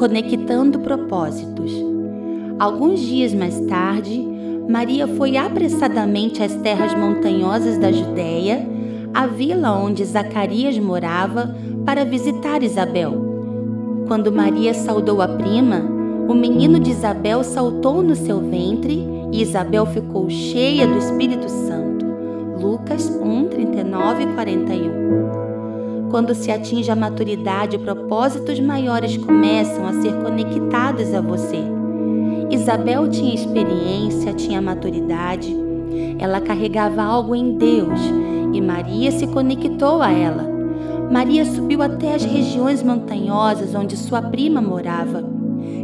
conectando 0.00 0.80
propósitos. 0.80 1.70
Alguns 2.58 3.00
dias 3.00 3.34
mais 3.34 3.60
tarde, 3.66 4.26
Maria 4.66 5.06
foi 5.06 5.36
apressadamente 5.36 6.42
às 6.42 6.54
terras 6.54 6.94
montanhosas 6.94 7.76
da 7.76 7.92
Judéia, 7.92 8.66
a 9.12 9.26
vila 9.26 9.72
onde 9.72 10.02
Zacarias 10.06 10.78
morava, 10.78 11.54
para 11.84 12.06
visitar 12.06 12.62
Isabel. 12.62 13.12
Quando 14.08 14.32
Maria 14.32 14.72
saudou 14.72 15.20
a 15.20 15.28
prima, 15.28 15.82
o 16.26 16.34
menino 16.34 16.80
de 16.80 16.92
Isabel 16.92 17.44
saltou 17.44 18.02
no 18.02 18.16
seu 18.16 18.40
ventre 18.40 19.06
e 19.30 19.42
Isabel 19.42 19.84
ficou 19.84 20.30
cheia 20.30 20.86
do 20.86 20.96
Espírito 20.96 21.46
Santo. 21.46 22.06
Lucas 22.58 23.06
1, 23.06 23.48
39 23.48 24.22
e 24.22 24.26
41. 24.28 24.89
Quando 26.10 26.34
se 26.34 26.50
atinge 26.50 26.90
a 26.90 26.96
maturidade, 26.96 27.78
propósitos 27.78 28.58
maiores 28.58 29.16
começam 29.16 29.86
a 29.86 29.92
ser 29.92 30.12
conectados 30.22 31.14
a 31.14 31.20
você. 31.20 31.58
Isabel 32.50 33.08
tinha 33.08 33.32
experiência, 33.32 34.32
tinha 34.32 34.60
maturidade, 34.60 35.56
ela 36.18 36.40
carregava 36.40 37.00
algo 37.00 37.34
em 37.34 37.56
Deus 37.56 38.00
e 38.52 38.60
Maria 38.60 39.12
se 39.12 39.26
conectou 39.28 40.02
a 40.02 40.10
ela. 40.10 40.50
Maria 41.12 41.44
subiu 41.44 41.80
até 41.80 42.14
as 42.14 42.24
regiões 42.24 42.82
montanhosas 42.82 43.72
onde 43.74 43.96
sua 43.96 44.20
prima 44.20 44.60
morava. 44.60 45.39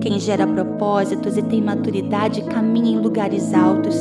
Quem 0.00 0.18
gera 0.18 0.46
propósitos 0.46 1.36
e 1.36 1.42
tem 1.42 1.60
maturidade 1.60 2.42
caminha 2.42 2.92
em 2.92 3.00
lugares 3.00 3.52
altos. 3.52 3.94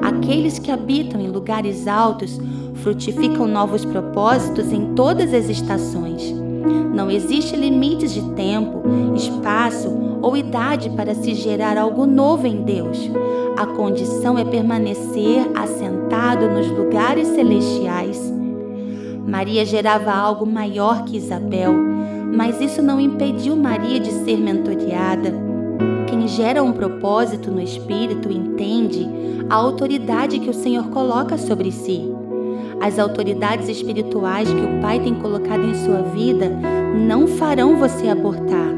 Aqueles 0.00 0.58
que 0.58 0.70
habitam 0.70 1.20
em 1.20 1.28
lugares 1.28 1.88
altos 1.88 2.38
frutificam 2.74 3.46
novos 3.46 3.84
propósitos 3.84 4.72
em 4.72 4.94
todas 4.94 5.34
as 5.34 5.48
estações. 5.48 6.32
Não 6.94 7.10
existe 7.10 7.56
limites 7.56 8.14
de 8.14 8.22
tempo, 8.34 8.82
espaço 9.16 9.88
ou 10.22 10.36
idade 10.36 10.88
para 10.90 11.14
se 11.14 11.34
gerar 11.34 11.76
algo 11.76 12.06
novo 12.06 12.46
em 12.46 12.62
Deus. 12.62 13.10
A 13.56 13.66
condição 13.66 14.38
é 14.38 14.44
permanecer 14.44 15.50
assentado 15.54 16.48
nos 16.48 16.68
lugares 16.68 17.28
celestiais. 17.28 18.32
Maria 19.26 19.64
gerava 19.64 20.12
algo 20.12 20.46
maior 20.46 21.04
que 21.04 21.16
Isabel 21.16 21.93
mas 22.34 22.60
isso 22.60 22.82
não 22.82 23.00
impediu 23.00 23.56
Maria 23.56 24.00
de 24.00 24.10
ser 24.10 24.36
mentoreada. 24.36 25.32
Quem 26.06 26.26
gera 26.26 26.62
um 26.62 26.72
propósito 26.72 27.50
no 27.50 27.60
espírito 27.60 28.30
entende 28.30 29.08
a 29.48 29.54
autoridade 29.54 30.38
que 30.40 30.50
o 30.50 30.54
Senhor 30.54 30.88
coloca 30.88 31.38
sobre 31.38 31.70
si. 31.70 32.10
As 32.80 32.98
autoridades 32.98 33.68
espirituais 33.68 34.48
que 34.48 34.60
o 34.60 34.80
Pai 34.80 35.00
tem 35.00 35.14
colocado 35.14 35.62
em 35.62 35.74
sua 35.74 36.02
vida 36.02 36.50
não 37.06 37.26
farão 37.26 37.76
você 37.76 38.08
abortar, 38.08 38.74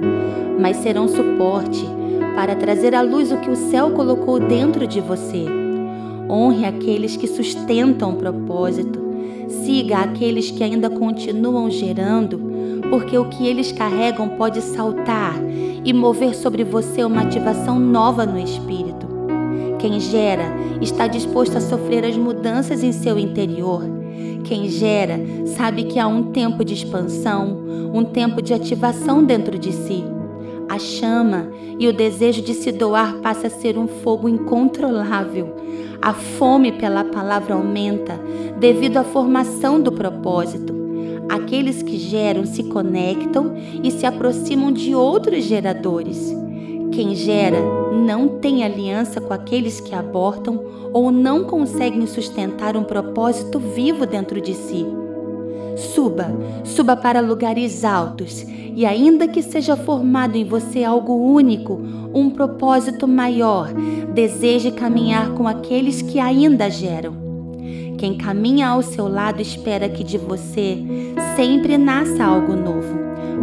mas 0.61 0.77
serão 0.77 1.09
suporte 1.09 1.85
para 2.35 2.55
trazer 2.55 2.95
à 2.95 3.01
luz 3.01 3.33
o 3.33 3.39
que 3.39 3.51
o 3.51 3.57
céu 3.57 3.91
colocou 3.93 4.39
dentro 4.39 4.87
de 4.87 5.01
você. 5.01 5.47
Honre 6.29 6.67
aqueles 6.67 7.17
que 7.17 7.27
sustentam 7.27 8.11
o 8.11 8.17
propósito. 8.17 9.06
Siga 9.49 9.99
aqueles 9.99 10.51
que 10.51 10.63
ainda 10.63 10.91
continuam 10.91 11.71
gerando 11.71 12.47
porque 12.91 13.17
o 13.19 13.29
que 13.29 13.47
eles 13.47 13.73
carregam 13.73 14.29
pode 14.31 14.61
saltar 14.61 15.35
e 15.85 15.93
mover 15.93 16.35
sobre 16.35 16.65
você 16.65 17.05
uma 17.05 17.23
ativação 17.23 17.79
nova 17.79 18.25
no 18.27 18.39
espírito. 18.39 19.07
Quem 19.79 20.01
gera 20.01 20.45
está 20.81 21.07
disposto 21.07 21.57
a 21.57 21.61
sofrer 21.61 22.05
as 22.05 22.17
mudanças 22.17 22.83
em 22.83 22.93
seu 22.93 23.19
interior. 23.19 23.83
Quem 24.45 24.69
gera 24.69 25.19
sabe 25.47 25.85
que 25.85 25.99
há 25.99 26.07
um 26.07 26.25
tempo 26.33 26.65
de 26.65 26.75
expansão, 26.75 27.59
um 27.93 28.05
tempo 28.05 28.41
de 28.41 28.55
ativação 28.55 29.25
dentro 29.25 29.59
de 29.59 29.73
si. 29.73 30.16
A 30.69 30.79
chama 30.79 31.49
e 31.79 31.87
o 31.87 31.93
desejo 31.93 32.43
de 32.43 32.53
se 32.55 32.73
doar 32.73 33.17
passa 33.23 33.47
a 33.47 33.51
ser 33.51 33.79
um 33.79 33.87
fogo 33.87 34.29
incontrolável. 34.29 35.55
A 36.03 36.13
fome 36.13 36.73
pela 36.73 37.05
palavra 37.05 37.55
aumenta 37.55 38.21
devido 38.59 38.97
à 38.97 39.05
formação 39.05 39.81
do 39.81 39.93
propósito. 39.93 40.75
Aqueles 41.29 41.83
que 41.83 41.99
geram 41.99 42.45
se 42.45 42.65
conectam 42.65 43.55
e 43.83 43.91
se 43.91 44.07
aproximam 44.07 44.73
de 44.73 44.95
outros 44.95 45.45
geradores. 45.45 46.35
Quem 46.93 47.15
gera 47.15 47.59
não 47.93 48.29
tem 48.29 48.65
aliança 48.65 49.21
com 49.21 49.33
aqueles 49.33 49.81
que 49.81 49.95
abortam 49.95 50.65
ou 50.93 51.11
não 51.11 51.45
conseguem 51.45 52.07
sustentar 52.07 52.77
um 52.77 52.85
propósito 52.85 53.59
vivo 53.59 54.07
dentro 54.07 54.41
de 54.41 54.55
si. 54.55 54.87
Suba, 55.97 56.27
suba 56.63 56.95
para 56.95 57.23
lugares 57.23 57.83
altos 57.83 58.45
e, 58.47 58.85
ainda 58.85 59.27
que 59.27 59.41
seja 59.43 59.75
formado 59.79 60.37
em 60.37 60.45
você 60.45 60.85
algo 60.85 61.15
único, 61.15 61.81
um 62.13 62.29
propósito 62.29 63.09
maior, 63.09 63.73
deseje 64.13 64.71
caminhar 64.71 65.31
com 65.31 65.49
aqueles 65.49 66.03
que 66.03 66.21
ainda 66.21 66.69
geram. 66.69 67.15
Quem 67.97 68.19
caminha 68.19 68.69
ao 68.69 68.83
seu 68.83 69.09
lado 69.09 69.41
espera 69.41 69.89
que 69.89 70.05
de 70.05 70.19
você 70.19 70.85
sempre 71.35 71.79
nasça 71.79 72.23
algo 72.23 72.55
novo. 72.55 72.99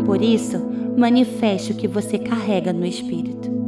Por 0.06 0.22
isso, 0.22 0.62
manifeste 0.96 1.72
o 1.72 1.76
que 1.76 1.88
você 1.88 2.20
carrega 2.20 2.72
no 2.72 2.86
espírito. 2.86 3.63